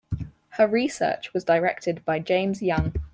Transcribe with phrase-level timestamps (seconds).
[0.57, 2.91] Her research was directed by James Young.